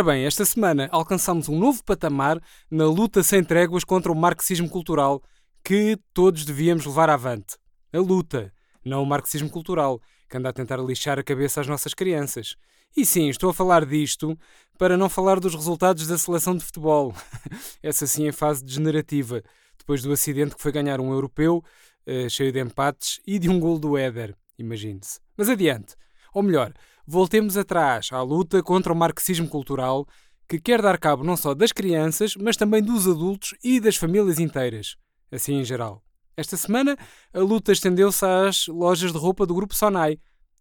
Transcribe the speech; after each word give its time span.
Ora 0.00 0.14
bem, 0.14 0.24
esta 0.24 0.46
semana 0.46 0.88
alcançamos 0.90 1.46
um 1.46 1.58
novo 1.58 1.84
patamar 1.84 2.40
na 2.70 2.86
luta 2.86 3.22
sem 3.22 3.44
tréguas 3.44 3.84
contra 3.84 4.10
o 4.10 4.14
marxismo 4.16 4.66
cultural 4.66 5.22
que 5.62 5.98
todos 6.14 6.46
devíamos 6.46 6.86
levar 6.86 7.10
avante. 7.10 7.58
A 7.92 7.98
luta, 7.98 8.50
não 8.82 9.02
o 9.02 9.06
marxismo 9.06 9.50
cultural, 9.50 10.00
que 10.26 10.38
anda 10.38 10.48
a 10.48 10.54
tentar 10.54 10.78
lixar 10.78 11.18
a 11.18 11.22
cabeça 11.22 11.60
às 11.60 11.66
nossas 11.66 11.92
crianças. 11.92 12.56
E 12.96 13.04
sim, 13.04 13.28
estou 13.28 13.50
a 13.50 13.52
falar 13.52 13.84
disto 13.84 14.38
para 14.78 14.96
não 14.96 15.10
falar 15.10 15.38
dos 15.38 15.54
resultados 15.54 16.06
da 16.06 16.16
seleção 16.16 16.56
de 16.56 16.64
futebol. 16.64 17.14
Essa 17.82 18.06
sim 18.06 18.26
é 18.26 18.32
fase 18.32 18.64
degenerativa, 18.64 19.42
depois 19.76 20.00
do 20.00 20.12
acidente 20.12 20.56
que 20.56 20.62
foi 20.62 20.72
ganhar 20.72 20.98
um 20.98 21.12
europeu, 21.12 21.62
uh, 22.06 22.30
cheio 22.30 22.50
de 22.50 22.58
empates, 22.58 23.20
e 23.26 23.38
de 23.38 23.50
um 23.50 23.60
gol 23.60 23.78
do 23.78 23.98
Éder, 23.98 24.34
imagine-se. 24.58 25.20
Mas 25.36 25.50
adiante. 25.50 25.94
Ou 26.32 26.42
melhor, 26.42 26.72
voltemos 27.10 27.56
atrás 27.56 28.08
à 28.12 28.22
luta 28.22 28.62
contra 28.62 28.92
o 28.92 28.96
marxismo 28.96 29.48
cultural 29.48 30.06
que 30.48 30.60
quer 30.60 30.80
dar 30.80 30.96
cabo 30.96 31.24
não 31.24 31.36
só 31.36 31.54
das 31.54 31.72
crianças, 31.72 32.36
mas 32.36 32.56
também 32.56 32.80
dos 32.80 33.08
adultos 33.08 33.52
e 33.64 33.80
das 33.80 33.96
famílias 33.96 34.38
inteiras, 34.38 34.96
assim 35.30 35.54
em 35.54 35.64
geral. 35.64 36.04
Esta 36.36 36.56
semana, 36.56 36.96
a 37.34 37.40
luta 37.40 37.72
estendeu-se 37.72 38.24
às 38.24 38.68
lojas 38.68 39.10
de 39.10 39.18
roupa 39.18 39.44
do 39.44 39.54
grupo 39.54 39.74
Sonai, 39.74 40.18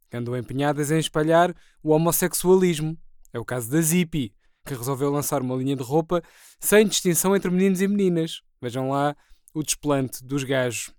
que 0.09 0.17
andam 0.17 0.35
empenhadas 0.35 0.89
em 0.89 0.98
espalhar 0.98 1.55
o 1.84 1.91
homossexualismo. 1.91 2.97
É 3.31 3.39
o 3.39 3.45
caso 3.45 3.70
da 3.70 3.80
Zippy, 3.80 4.34
que 4.66 4.73
resolveu 4.73 5.11
lançar 5.11 5.44
uma 5.44 5.55
linha 5.55 5.75
de 5.75 5.84
roupa 5.84 6.23
sem 6.59 6.88
distinção 6.88 7.36
entre 7.36 7.52
meninos 7.52 7.80
e 7.80 7.88
meninas. 7.88 8.41
Vejam 8.59 8.89
lá 8.89 9.16
o 9.53 9.61
desplante 9.61 10.23
dos 10.23 10.44
gajos. 10.44 10.91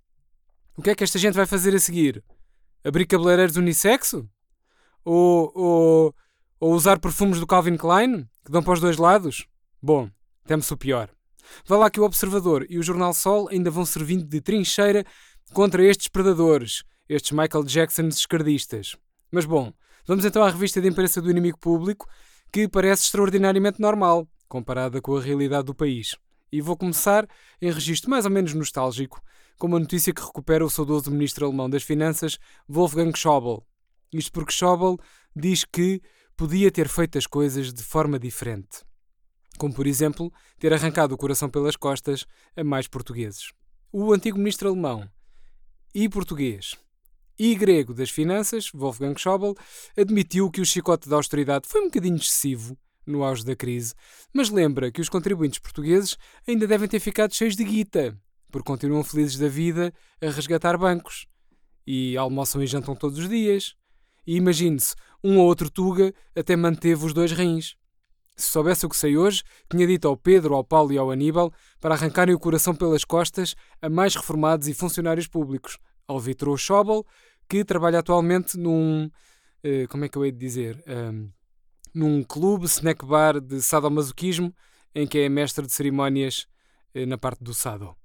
O 0.77 0.81
que 0.81 0.89
é 0.89 0.95
que 0.95 1.03
esta 1.03 1.19
gente 1.19 1.33
vai 1.33 1.45
fazer 1.45 1.75
a 1.75 1.79
seguir? 1.79 2.23
Abrir 2.85 3.05
cabeleireiros 3.05 3.57
unissexo? 3.57 4.29
Ou, 5.03 5.51
ou, 5.55 6.15
ou 6.59 6.73
usar 6.73 6.99
perfumes 6.99 7.39
do 7.39 7.47
Calvin 7.47 7.77
Klein, 7.77 8.27
que 8.45 8.51
dão 8.51 8.61
para 8.61 8.73
os 8.73 8.79
dois 8.79 8.97
lados? 8.97 9.47
Bom, 9.81 10.09
temos 10.45 10.69
o 10.71 10.77
pior. 10.77 11.09
Vá 11.65 11.77
lá 11.77 11.89
que 11.89 11.99
o 11.99 12.03
Observador 12.03 12.65
e 12.69 12.77
o 12.77 12.83
Jornal 12.83 13.13
Sol 13.13 13.49
ainda 13.49 13.71
vão 13.71 13.85
servindo 13.85 14.23
de 14.23 14.41
trincheira 14.41 15.05
contra 15.53 15.83
estes 15.83 16.07
predadores, 16.07 16.83
estes 17.09 17.31
Michael 17.31 17.65
Jacksons 17.65 18.17
esquerdistas. 18.17 18.95
Mas 19.31 19.45
bom, 19.45 19.73
vamos 20.05 20.25
então 20.25 20.43
à 20.43 20.49
revista 20.49 20.81
de 20.81 20.87
imprensa 20.87 21.21
do 21.21 21.29
inimigo 21.29 21.57
público, 21.57 22.07
que 22.51 22.67
parece 22.67 23.05
extraordinariamente 23.05 23.81
normal, 23.81 24.27
comparada 24.47 25.01
com 25.01 25.15
a 25.15 25.21
realidade 25.21 25.65
do 25.65 25.75
país. 25.75 26.15
E 26.51 26.61
vou 26.61 26.75
começar 26.75 27.27
em 27.61 27.71
registro 27.71 28.09
mais 28.09 28.25
ou 28.25 28.31
menos 28.31 28.53
nostálgico, 28.53 29.21
com 29.57 29.67
uma 29.67 29.79
notícia 29.79 30.13
que 30.13 30.21
recupera 30.21 30.65
o 30.65 30.69
saudoso 30.69 31.11
ministro 31.11 31.45
alemão 31.45 31.69
das 31.69 31.83
Finanças, 31.83 32.37
Wolfgang 32.67 33.15
Schäuble, 33.15 33.61
isto 34.13 34.31
porque 34.31 34.53
Schauble 34.53 34.97
diz 35.35 35.63
que 35.65 36.01
podia 36.35 36.71
ter 36.71 36.87
feito 36.87 37.17
as 37.17 37.27
coisas 37.27 37.73
de 37.73 37.83
forma 37.83 38.17
diferente. 38.19 38.83
Como, 39.57 39.73
por 39.73 39.85
exemplo, 39.85 40.31
ter 40.59 40.73
arrancado 40.73 41.13
o 41.13 41.17
coração 41.17 41.49
pelas 41.49 41.75
costas 41.75 42.25
a 42.55 42.63
mais 42.63 42.87
portugueses. 42.87 43.51
O 43.91 44.13
antigo 44.13 44.37
ministro 44.37 44.69
alemão 44.69 45.07
e 45.93 46.07
português 46.09 46.75
e 47.37 47.55
grego 47.55 47.93
das 47.93 48.09
finanças, 48.09 48.69
Wolfgang 48.71 49.19
Schäuble, 49.19 49.55
admitiu 49.97 50.51
que 50.51 50.61
o 50.61 50.65
chicote 50.65 51.09
da 51.09 51.15
austeridade 51.15 51.67
foi 51.67 51.81
um 51.81 51.85
bocadinho 51.85 52.15
excessivo 52.15 52.77
no 53.05 53.23
auge 53.23 53.43
da 53.43 53.55
crise, 53.55 53.95
mas 54.31 54.49
lembra 54.49 54.91
que 54.91 55.01
os 55.01 55.09
contribuintes 55.09 55.57
portugueses 55.57 56.17
ainda 56.47 56.67
devem 56.67 56.87
ter 56.87 56.99
ficado 56.99 57.33
cheios 57.33 57.55
de 57.55 57.63
guita, 57.63 58.15
porque 58.51 58.67
continuam 58.67 59.03
felizes 59.03 59.37
da 59.37 59.47
vida 59.47 59.91
a 60.21 60.29
resgatar 60.29 60.77
bancos 60.77 61.25
e 61.85 62.15
almoçam 62.15 62.61
e 62.61 62.67
jantam 62.67 62.95
todos 62.95 63.17
os 63.17 63.27
dias. 63.27 63.75
E 64.25 64.35
imagine-se, 64.35 64.95
um 65.23 65.37
ou 65.37 65.45
outro 65.45 65.69
Tuga 65.69 66.13
até 66.35 66.55
manteve 66.55 67.05
os 67.05 67.13
dois 67.13 67.31
rins. 67.31 67.75
Se 68.35 68.47
soubesse 68.47 68.85
o 68.85 68.89
que 68.89 68.95
sei 68.95 69.17
hoje, 69.17 69.43
tinha 69.69 69.85
dito 69.85 70.07
ao 70.07 70.17
Pedro, 70.17 70.55
ao 70.55 70.63
Paulo 70.63 70.91
e 70.91 70.97
ao 70.97 71.11
Aníbal 71.11 71.53
para 71.79 71.93
arrancarem 71.93 72.33
o 72.33 72.39
coração 72.39 72.73
pelas 72.75 73.03
costas 73.03 73.55
a 73.81 73.89
mais 73.89 74.15
reformados 74.15 74.67
e 74.67 74.73
funcionários 74.73 75.27
públicos, 75.27 75.77
ao 76.07 76.19
Vitor 76.19 76.57
Schobel, 76.57 77.05
que 77.47 77.63
trabalha 77.63 77.99
atualmente 77.99 78.57
num. 78.57 79.11
Uh, 79.63 79.87
como 79.89 80.05
é 80.05 80.09
que 80.09 80.17
eu 80.17 80.25
hei 80.25 80.31
de 80.31 80.39
dizer? 80.39 80.83
Um, 80.87 81.29
num 81.93 82.23
clube, 82.23 82.65
snack 82.65 83.05
bar 83.05 83.39
de 83.39 83.61
sadomasoquismo, 83.61 84.55
em 84.95 85.05
que 85.05 85.19
é 85.19 85.29
mestre 85.29 85.65
de 85.65 85.73
cerimónias 85.73 86.47
uh, 86.95 87.05
na 87.05 87.17
parte 87.17 87.43
do 87.43 87.53
sado. 87.53 87.95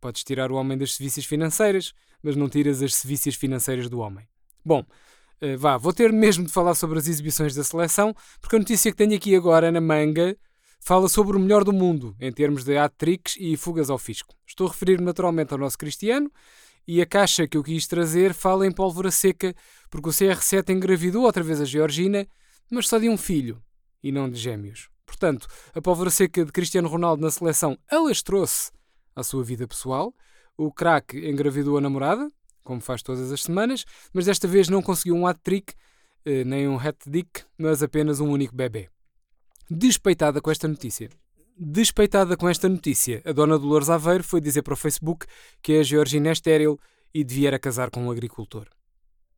Podes 0.00 0.24
tirar 0.24 0.50
o 0.50 0.54
homem 0.54 0.78
das 0.78 0.94
serviços 0.94 1.26
financeiras, 1.26 1.92
mas 2.22 2.36
não 2.36 2.48
tiras 2.48 2.80
as 2.80 2.94
serviços 2.94 3.34
financeiras 3.34 3.90
do 3.90 3.98
homem. 3.98 4.26
Bom, 4.64 4.84
uh, 5.42 5.58
vá, 5.58 5.76
vou 5.76 5.92
ter 5.92 6.12
mesmo 6.12 6.44
de 6.44 6.52
falar 6.52 6.74
sobre 6.74 6.98
as 6.98 7.06
exibições 7.06 7.54
da 7.54 7.64
seleção, 7.64 8.14
porque 8.40 8.56
a 8.56 8.58
notícia 8.58 8.90
que 8.90 8.96
tenho 8.96 9.14
aqui 9.14 9.34
agora 9.34 9.70
na 9.70 9.80
manga 9.80 10.36
fala 10.80 11.08
sobre 11.08 11.36
o 11.36 11.40
melhor 11.40 11.64
do 11.64 11.72
mundo, 11.72 12.14
em 12.20 12.32
termos 12.32 12.62
de 12.62 12.76
hat-tricks 12.76 13.36
e 13.38 13.56
fugas 13.56 13.90
ao 13.90 13.98
fisco. 13.98 14.34
Estou 14.46 14.68
a 14.68 14.70
referir 14.70 15.00
naturalmente 15.00 15.52
ao 15.52 15.58
nosso 15.58 15.76
Cristiano, 15.76 16.30
e 16.86 17.02
a 17.02 17.06
caixa 17.06 17.48
que 17.48 17.56
eu 17.56 17.64
quis 17.64 17.86
trazer 17.88 18.32
fala 18.32 18.66
em 18.66 18.70
pólvora 18.70 19.10
seca, 19.10 19.54
porque 19.90 20.08
o 20.08 20.12
CR7 20.12 20.70
engravidou 20.70 21.24
outra 21.24 21.42
vez 21.42 21.60
a 21.60 21.64
Georgina, 21.64 22.26
mas 22.70 22.88
só 22.88 22.98
de 22.98 23.08
um 23.08 23.16
filho, 23.16 23.60
e 24.02 24.12
não 24.12 24.30
de 24.30 24.38
gêmeos. 24.38 24.88
Portanto, 25.04 25.48
a 25.74 25.80
pólvora 25.80 26.10
seca 26.10 26.44
de 26.44 26.52
Cristiano 26.52 26.88
Ronaldo 26.88 27.22
na 27.22 27.30
seleção 27.30 27.76
alastrou-se 27.90 28.70
à 29.14 29.22
sua 29.22 29.42
vida 29.42 29.66
pessoal. 29.66 30.14
O 30.56 30.72
craque 30.72 31.28
engravidou 31.28 31.76
a 31.76 31.80
namorada, 31.80 32.30
como 32.66 32.80
faz 32.80 33.02
todas 33.02 33.32
as 33.32 33.42
semanas, 33.42 33.84
mas 34.12 34.26
desta 34.26 34.46
vez 34.46 34.68
não 34.68 34.82
conseguiu 34.82 35.14
um 35.14 35.26
hat-trick, 35.26 35.72
eh, 36.24 36.44
nem 36.44 36.68
um 36.68 36.78
hat-dick, 36.78 37.44
mas 37.56 37.82
apenas 37.82 38.20
um 38.20 38.28
único 38.28 38.54
bebê. 38.54 38.90
Despeitada 39.70 40.40
com 40.40 40.50
esta 40.50 40.66
notícia. 40.68 41.08
Despeitada 41.56 42.36
com 42.36 42.48
esta 42.48 42.68
notícia, 42.68 43.22
a 43.24 43.32
dona 43.32 43.58
Dolores 43.58 43.88
Aveiro 43.88 44.24
foi 44.24 44.40
dizer 44.40 44.62
para 44.62 44.74
o 44.74 44.76
Facebook 44.76 45.24
que 45.62 45.78
a 45.78 45.82
Georgina 45.82 46.28
é 46.28 46.32
estéril 46.32 46.78
e 47.14 47.24
devia 47.24 47.58
casar 47.58 47.88
com 47.90 48.04
um 48.04 48.10
agricultor. 48.10 48.66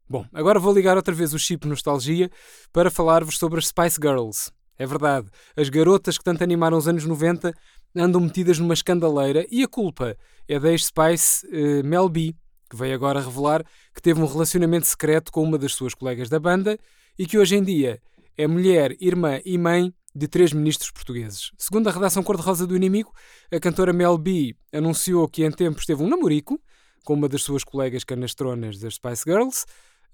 Bom, 0.08 0.26
agora 0.32 0.58
vou 0.58 0.74
ligar 0.74 0.96
outra 0.96 1.14
vez 1.14 1.34
o 1.34 1.38
chip 1.38 1.68
nostalgia 1.68 2.30
para 2.72 2.90
falar-vos 2.90 3.38
sobre 3.38 3.58
as 3.58 3.68
Spice 3.68 3.98
Girls. 4.02 4.50
É 4.78 4.86
verdade, 4.86 5.28
as 5.56 5.68
garotas 5.68 6.16
que 6.16 6.24
tanto 6.24 6.42
animaram 6.42 6.78
os 6.78 6.88
anos 6.88 7.04
90 7.04 7.52
andam 7.94 8.20
metidas 8.20 8.58
numa 8.58 8.74
escandaleira 8.74 9.46
e 9.50 9.62
a 9.62 9.68
culpa 9.68 10.16
é 10.46 10.58
da 10.58 10.70
ex-Spice 10.70 11.46
uh, 11.46 11.84
Mel 11.84 12.08
B, 12.08 12.34
que 12.68 12.76
veio 12.76 12.94
agora 12.94 13.20
revelar 13.20 13.64
que 13.94 14.02
teve 14.02 14.20
um 14.20 14.26
relacionamento 14.26 14.86
secreto 14.86 15.32
com 15.32 15.42
uma 15.42 15.58
das 15.58 15.72
suas 15.72 15.94
colegas 15.94 16.28
da 16.28 16.38
banda 16.38 16.78
e 17.18 17.26
que 17.26 17.38
hoje 17.38 17.56
em 17.56 17.62
dia 17.62 18.00
é 18.36 18.46
mulher, 18.46 18.96
irmã 19.00 19.40
e 19.44 19.58
mãe 19.58 19.92
de 20.14 20.26
três 20.26 20.52
ministros 20.52 20.90
portugueses. 20.90 21.50
Segundo 21.58 21.88
a 21.88 21.92
redação 21.92 22.22
cor-de-rosa 22.22 22.66
do 22.66 22.76
Inimigo, 22.76 23.12
a 23.52 23.58
cantora 23.60 23.92
Mel 23.92 24.16
B 24.18 24.56
anunciou 24.72 25.28
que 25.28 25.44
em 25.44 25.50
tempos 25.50 25.86
teve 25.86 26.02
um 26.02 26.08
namorico 26.08 26.60
com 27.04 27.14
uma 27.14 27.28
das 27.28 27.42
suas 27.42 27.64
colegas 27.64 28.04
canastronas 28.04 28.78
das 28.78 28.94
Spice 28.94 29.22
Girls 29.26 29.64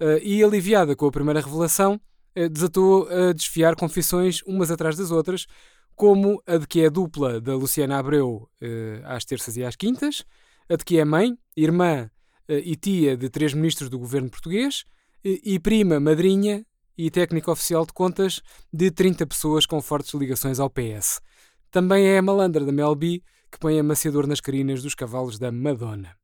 uh, 0.00 0.18
e, 0.22 0.42
aliviada 0.42 0.94
com 0.94 1.06
a 1.06 1.10
primeira 1.10 1.40
revelação, 1.40 2.00
uh, 2.36 2.48
desatou 2.48 3.08
a 3.08 3.32
desfiar 3.32 3.74
confissões 3.76 4.42
umas 4.46 4.70
atrás 4.70 4.96
das 4.96 5.10
outras, 5.10 5.46
como 5.94 6.42
a 6.46 6.56
de 6.56 6.66
que 6.66 6.80
é 6.80 6.90
dupla 6.90 7.40
da 7.40 7.54
Luciana 7.54 7.98
Abreu 7.98 8.48
uh, 8.62 9.06
às 9.06 9.24
terças 9.24 9.56
e 9.56 9.64
às 9.64 9.76
quintas, 9.76 10.24
a 10.68 10.76
de 10.76 10.84
que 10.84 10.98
é 10.98 11.04
mãe, 11.04 11.36
irmã 11.56 12.08
eh, 12.08 12.10
e 12.48 12.76
tia 12.76 13.16
de 13.16 13.28
três 13.28 13.54
ministros 13.54 13.88
do 13.88 13.98
governo 13.98 14.30
português 14.30 14.84
e 15.24 15.58
prima, 15.58 15.98
madrinha 15.98 16.64
e 16.96 17.10
técnica 17.10 17.50
oficial 17.50 17.84
de 17.86 17.92
contas 17.92 18.40
de 18.72 18.90
30 18.90 19.26
pessoas 19.26 19.66
com 19.66 19.80
fortes 19.80 20.14
ligações 20.14 20.60
ao 20.60 20.70
PS. 20.70 21.20
Também 21.70 22.06
é 22.06 22.18
a 22.18 22.22
malandra 22.22 22.64
da 22.64 22.72
Melby 22.72 23.22
que 23.50 23.58
põe 23.58 23.78
amaciador 23.78 24.26
nas 24.26 24.40
carinas 24.40 24.82
dos 24.82 24.94
cavalos 24.94 25.38
da 25.38 25.50
Madonna. 25.50 26.14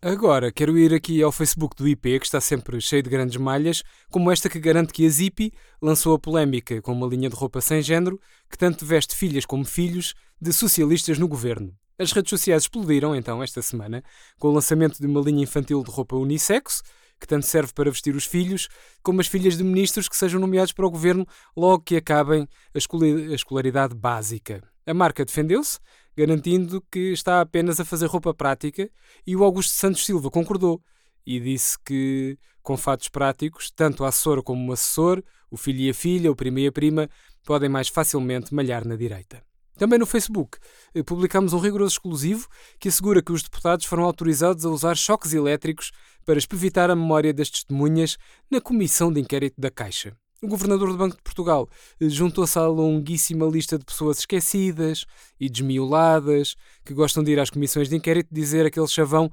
Agora 0.00 0.52
quero 0.52 0.78
ir 0.78 0.94
aqui 0.94 1.20
ao 1.24 1.32
Facebook 1.32 1.74
do 1.74 1.88
IP, 1.88 2.20
que 2.20 2.24
está 2.24 2.40
sempre 2.40 2.80
cheio 2.80 3.02
de 3.02 3.10
grandes 3.10 3.36
malhas, 3.36 3.82
como 4.12 4.30
esta 4.30 4.48
que 4.48 4.60
garante 4.60 4.92
que 4.92 5.04
a 5.04 5.08
Zippy 5.08 5.52
lançou 5.82 6.14
a 6.14 6.18
polémica 6.20 6.80
com 6.80 6.92
uma 6.92 7.08
linha 7.08 7.28
de 7.28 7.34
roupa 7.34 7.60
sem 7.60 7.82
género 7.82 8.20
que 8.48 8.56
tanto 8.56 8.86
veste 8.86 9.16
filhas 9.16 9.44
como 9.44 9.64
filhos 9.64 10.14
de 10.40 10.52
socialistas 10.52 11.18
no 11.18 11.26
governo. 11.26 11.74
As 11.98 12.12
redes 12.12 12.30
sociais 12.30 12.62
explodiram 12.62 13.12
então 13.12 13.42
esta 13.42 13.60
semana 13.60 14.04
com 14.38 14.46
o 14.46 14.52
lançamento 14.52 15.00
de 15.00 15.06
uma 15.08 15.20
linha 15.20 15.42
infantil 15.42 15.82
de 15.82 15.90
roupa 15.90 16.14
unissexo, 16.14 16.80
que 17.20 17.26
tanto 17.26 17.46
serve 17.46 17.72
para 17.72 17.90
vestir 17.90 18.14
os 18.14 18.24
filhos, 18.24 18.68
como 19.02 19.20
as 19.20 19.26
filhas 19.26 19.56
de 19.56 19.64
ministros 19.64 20.08
que 20.08 20.16
sejam 20.16 20.38
nomeados 20.38 20.72
para 20.72 20.86
o 20.86 20.90
governo 20.92 21.26
logo 21.56 21.82
que 21.82 21.96
acabem 21.96 22.46
a 22.72 23.34
escolaridade 23.34 23.96
básica. 23.96 24.62
A 24.88 24.94
marca 24.94 25.22
defendeu-se, 25.22 25.78
garantindo 26.16 26.82
que 26.90 27.12
está 27.12 27.42
apenas 27.42 27.78
a 27.78 27.84
fazer 27.84 28.06
roupa 28.06 28.32
prática, 28.32 28.90
e 29.26 29.36
o 29.36 29.44
Augusto 29.44 29.74
Santos 29.74 30.02
Silva 30.02 30.30
concordou 30.30 30.82
e 31.26 31.38
disse 31.38 31.76
que, 31.84 32.38
com 32.62 32.74
fatos 32.74 33.10
práticos, 33.10 33.70
tanto 33.70 34.02
a 34.02 34.08
assessora 34.08 34.42
como 34.42 34.70
o 34.70 34.72
assessor, 34.72 35.22
o 35.50 35.58
filho 35.58 35.80
e 35.80 35.90
a 35.90 35.94
filha, 35.94 36.32
o 36.32 36.34
primo 36.34 36.58
e 36.60 36.66
a 36.66 36.72
prima, 36.72 37.06
podem 37.44 37.68
mais 37.68 37.88
facilmente 37.88 38.54
malhar 38.54 38.88
na 38.88 38.96
direita. 38.96 39.42
Também 39.76 39.98
no 39.98 40.06
Facebook 40.06 40.56
eh, 40.94 41.02
publicamos 41.02 41.52
um 41.52 41.58
rigoroso 41.58 41.96
exclusivo 41.96 42.48
que 42.80 42.88
assegura 42.88 43.20
que 43.20 43.30
os 43.30 43.42
deputados 43.42 43.84
foram 43.84 44.04
autorizados 44.04 44.64
a 44.64 44.70
usar 44.70 44.96
choques 44.96 45.34
elétricos 45.34 45.92
para 46.24 46.38
espevitar 46.38 46.90
a 46.90 46.96
memória 46.96 47.34
das 47.34 47.50
testemunhas 47.50 48.16
na 48.50 48.58
comissão 48.58 49.12
de 49.12 49.20
inquérito 49.20 49.60
da 49.60 49.70
Caixa. 49.70 50.16
O 50.40 50.46
governador 50.46 50.92
do 50.92 50.96
Banco 50.96 51.16
de 51.16 51.22
Portugal 51.22 51.68
eh, 52.00 52.08
juntou-se 52.08 52.56
à 52.56 52.66
longuíssima 52.66 53.44
lista 53.46 53.76
de 53.76 53.84
pessoas 53.84 54.20
esquecidas 54.20 55.04
e 55.40 55.48
desmioladas 55.48 56.54
que 56.84 56.94
gostam 56.94 57.24
de 57.24 57.32
ir 57.32 57.40
às 57.40 57.50
comissões 57.50 57.88
de 57.88 57.96
inquérito 57.96 58.28
dizer 58.30 58.64
aquele 58.64 58.86
chavão: 58.86 59.32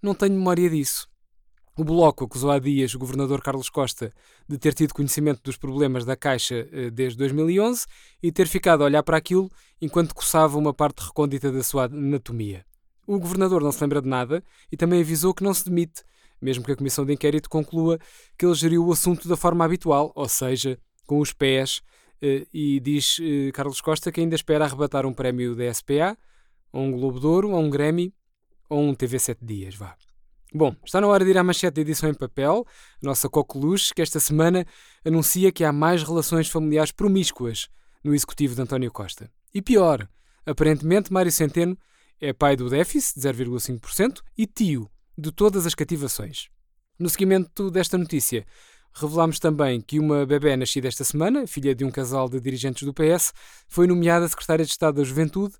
não 0.00 0.14
tenho 0.14 0.34
memória 0.34 0.70
disso. 0.70 1.08
O 1.76 1.82
Bloco 1.82 2.24
acusou 2.24 2.52
há 2.52 2.60
dias 2.60 2.94
o 2.94 3.00
governador 3.00 3.42
Carlos 3.42 3.68
Costa 3.68 4.12
de 4.48 4.56
ter 4.56 4.74
tido 4.74 4.94
conhecimento 4.94 5.42
dos 5.42 5.56
problemas 5.56 6.04
da 6.04 6.14
Caixa 6.14 6.68
eh, 6.70 6.88
desde 6.88 7.18
2011 7.18 7.84
e 8.22 8.30
ter 8.30 8.46
ficado 8.46 8.82
a 8.82 8.84
olhar 8.84 9.02
para 9.02 9.16
aquilo 9.16 9.50
enquanto 9.82 10.14
coçava 10.14 10.56
uma 10.56 10.72
parte 10.72 11.00
recôndita 11.00 11.50
da 11.50 11.64
sua 11.64 11.86
anatomia. 11.86 12.64
O 13.08 13.18
governador 13.18 13.60
não 13.60 13.72
se 13.72 13.82
lembra 13.82 14.00
de 14.00 14.08
nada 14.08 14.40
e 14.70 14.76
também 14.76 15.00
avisou 15.00 15.34
que 15.34 15.42
não 15.42 15.52
se 15.52 15.64
demite, 15.64 16.04
mesmo 16.44 16.62
que 16.62 16.72
a 16.72 16.76
comissão 16.76 17.06
de 17.06 17.12
inquérito 17.14 17.48
conclua 17.48 17.98
que 18.38 18.44
ele 18.44 18.54
geriu 18.54 18.86
o 18.86 18.92
assunto 18.92 19.26
da 19.26 19.34
forma 19.36 19.64
habitual, 19.64 20.12
ou 20.14 20.28
seja, 20.28 20.78
com 21.06 21.18
os 21.18 21.32
pés, 21.32 21.80
eh, 22.20 22.46
e 22.52 22.78
diz 22.80 23.18
eh, 23.18 23.50
Carlos 23.52 23.80
Costa 23.80 24.12
que 24.12 24.20
ainda 24.20 24.34
espera 24.34 24.66
arrebatar 24.66 25.06
um 25.06 25.14
prémio 25.14 25.56
da 25.56 25.72
SPA, 25.72 26.18
ou 26.70 26.82
um 26.82 26.92
Globo 26.92 27.18
de 27.18 27.26
Ouro, 27.26 27.50
ou 27.50 27.58
um 27.58 27.70
Grammy, 27.70 28.12
ou 28.68 28.82
um 28.82 28.94
TV 28.94 29.18
7 29.18 29.42
Dias, 29.42 29.74
vá. 29.74 29.96
Bom, 30.52 30.76
está 30.84 31.00
na 31.00 31.06
hora 31.06 31.24
de 31.24 31.30
ir 31.30 31.38
à 31.38 31.42
manchete 31.42 31.76
de 31.76 31.80
edição 31.80 32.10
em 32.10 32.14
papel, 32.14 32.66
nossa 33.00 33.26
coqueluche, 33.26 33.94
que 33.94 34.02
esta 34.02 34.20
semana 34.20 34.66
anuncia 35.02 35.50
que 35.50 35.64
há 35.64 35.72
mais 35.72 36.02
relações 36.02 36.48
familiares 36.48 36.92
promíscuas 36.92 37.68
no 38.04 38.14
executivo 38.14 38.54
de 38.54 38.60
António 38.60 38.92
Costa. 38.92 39.30
E 39.52 39.62
pior, 39.62 40.06
aparentemente 40.44 41.10
Mário 41.10 41.32
Centeno 41.32 41.76
é 42.20 42.34
pai 42.34 42.54
do 42.54 42.68
déficit, 42.68 43.18
de 43.18 43.28
0,5%, 43.28 44.20
e 44.36 44.46
tio 44.46 44.90
de 45.16 45.30
todas 45.32 45.66
as 45.66 45.74
cativações. 45.74 46.48
No 46.98 47.08
seguimento 47.08 47.70
desta 47.70 47.98
notícia, 47.98 48.46
revelamos 48.92 49.38
também 49.38 49.80
que 49.80 49.98
uma 49.98 50.24
bebê 50.24 50.56
nascida 50.56 50.88
esta 50.88 51.04
semana, 51.04 51.46
filha 51.46 51.74
de 51.74 51.84
um 51.84 51.90
casal 51.90 52.28
de 52.28 52.40
dirigentes 52.40 52.84
do 52.84 52.94
PS, 52.94 53.32
foi 53.68 53.86
nomeada 53.86 54.28
secretária 54.28 54.64
de 54.64 54.70
Estado 54.70 54.96
da 54.96 55.04
Juventude 55.04 55.54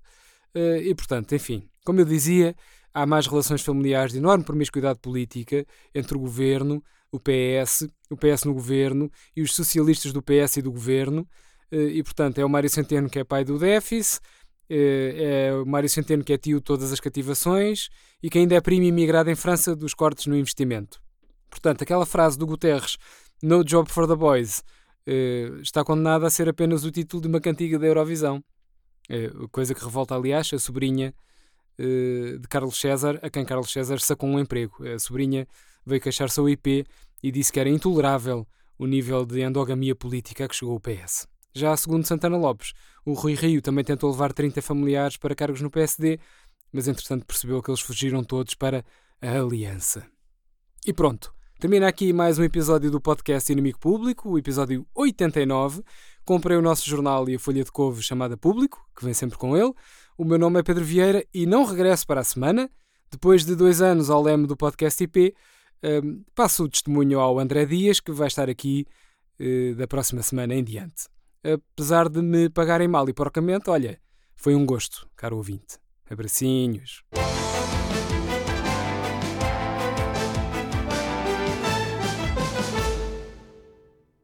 eh, 0.53 0.83
e, 0.83 0.95
portanto, 0.95 1.35
enfim, 1.35 1.69
como 1.83 1.99
eu 1.99 2.05
dizia, 2.05 2.55
há 2.93 3.05
mais 3.05 3.27
relações 3.27 3.61
familiares 3.61 4.13
de 4.13 4.19
enorme 4.19 4.45
promiscuidade 4.45 4.99
política 4.99 5.65
entre 5.93 6.15
o 6.15 6.19
governo, 6.19 6.81
o 7.11 7.19
PS, 7.19 7.87
o 8.09 8.15
PS 8.15 8.45
no 8.45 8.53
governo 8.53 9.11
e 9.35 9.41
os 9.41 9.53
socialistas 9.53 10.13
do 10.13 10.21
PS 10.21 10.57
e 10.57 10.61
do 10.61 10.71
governo. 10.71 11.27
Eh, 11.69 11.97
e, 11.97 12.03
portanto, 12.03 12.39
é 12.39 12.45
o 12.45 12.49
Mário 12.49 12.69
Centeno 12.69 13.09
que 13.09 13.19
é 13.19 13.23
pai 13.25 13.43
do 13.43 13.59
déficit, 13.59 14.21
é 14.69 15.53
o 15.53 15.65
Mário 15.65 15.89
Centeno 15.89 16.23
que 16.23 16.33
é 16.33 16.37
tio 16.37 16.57
de 16.57 16.63
todas 16.63 16.91
as 16.91 16.99
cativações 16.99 17.89
e 18.21 18.29
que 18.29 18.39
ainda 18.39 18.55
é 18.55 18.61
primo 18.61 18.83
imigrado 18.83 19.29
em 19.29 19.35
França 19.35 19.75
dos 19.75 19.93
cortes 19.93 20.25
no 20.25 20.35
investimento. 20.35 21.01
Portanto, 21.49 21.83
aquela 21.83 22.05
frase 22.05 22.37
do 22.37 22.45
Guterres, 22.45 22.97
No 23.41 23.63
Job 23.63 23.89
for 23.91 24.07
the 24.07 24.15
Boys, 24.15 24.63
eh, 25.05 25.51
está 25.61 25.83
condenada 25.83 26.27
a 26.27 26.29
ser 26.29 26.49
apenas 26.49 26.83
o 26.83 26.91
título 26.91 27.21
de 27.21 27.27
uma 27.27 27.39
cantiga 27.39 27.77
da 27.77 27.85
Eurovisão. 27.85 28.43
Coisa 29.51 29.75
que 29.75 29.83
revolta, 29.83 30.15
aliás, 30.15 30.51
a 30.51 30.57
sobrinha 30.57 31.13
eh, 31.77 32.37
de 32.39 32.47
Carlos 32.47 32.79
César, 32.79 33.19
a 33.21 33.29
quem 33.29 33.45
Carlos 33.45 33.71
César 33.71 33.99
sacou 33.99 34.29
um 34.29 34.39
emprego. 34.39 34.75
A 34.87 34.99
sobrinha 34.99 35.47
veio 35.85 36.01
queixar-se 36.01 36.39
ao 36.39 36.49
IP 36.49 36.85
e 37.21 37.31
disse 37.31 37.51
que 37.51 37.59
era 37.59 37.69
intolerável 37.69 38.47
o 38.77 38.85
nível 38.85 39.25
de 39.25 39.41
endogamia 39.41 39.95
política 39.95 40.45
a 40.45 40.47
que 40.47 40.55
chegou 40.55 40.75
o 40.75 40.79
PS. 40.79 41.27
Já 41.55 41.75
segundo 41.77 42.05
Santana 42.05 42.35
Lopes, 42.35 42.73
o 43.05 43.13
Rui 43.13 43.33
Rio 43.33 43.61
também 43.61 43.85
tentou 43.85 44.11
levar 44.11 44.33
30 44.33 44.61
familiares 44.61 45.15
para 45.15 45.33
cargos 45.33 45.61
no 45.61 45.71
PSD, 45.71 46.19
mas 46.69 46.85
entretanto 46.85 47.25
percebeu 47.25 47.63
que 47.63 47.71
eles 47.71 47.79
fugiram 47.79 48.25
todos 48.25 48.55
para 48.55 48.83
a 49.21 49.39
Aliança. 49.39 50.05
E 50.85 50.91
pronto, 50.91 51.33
termina 51.57 51.87
aqui 51.87 52.11
mais 52.11 52.37
um 52.37 52.43
episódio 52.43 52.91
do 52.91 52.99
podcast 52.99 53.49
Inimigo 53.49 53.79
Público, 53.79 54.31
o 54.31 54.37
episódio 54.37 54.85
89. 54.93 55.81
Comprei 56.25 56.57
o 56.57 56.61
nosso 56.61 56.89
jornal 56.89 57.29
e 57.29 57.35
a 57.35 57.39
folha 57.39 57.63
de 57.63 57.71
couve 57.71 58.03
chamada 58.03 58.35
Público, 58.35 58.85
que 58.93 59.05
vem 59.05 59.13
sempre 59.13 59.37
com 59.37 59.55
ele. 59.55 59.71
O 60.17 60.25
meu 60.25 60.37
nome 60.37 60.59
é 60.59 60.63
Pedro 60.63 60.83
Vieira 60.83 61.25
e 61.33 61.45
não 61.45 61.63
regresso 61.63 62.05
para 62.05 62.19
a 62.19 62.25
semana. 62.25 62.69
Depois 63.09 63.45
de 63.45 63.55
dois 63.55 63.81
anos 63.81 64.09
ao 64.09 64.21
leme 64.21 64.45
do 64.45 64.57
podcast 64.57 65.01
IP, 65.01 65.33
um, 65.81 66.21
passo 66.35 66.65
o 66.65 66.69
testemunho 66.69 67.17
ao 67.17 67.39
André 67.39 67.65
Dias, 67.65 68.01
que 68.01 68.11
vai 68.11 68.27
estar 68.27 68.49
aqui 68.49 68.85
uh, 69.39 69.75
da 69.75 69.87
próxima 69.87 70.21
semana 70.21 70.53
em 70.53 70.63
diante. 70.63 71.14
Apesar 71.53 72.09
de 72.09 72.21
me 72.21 72.49
pagarem 72.49 72.87
mal 72.87 73.07
e 73.07 73.13
porcamente, 73.13 73.69
olha, 73.69 73.99
foi 74.35 74.55
um 74.55 74.65
gosto, 74.65 75.07
caro 75.15 75.37
ouvinte. 75.37 75.77
Abracinhos. 76.09 77.03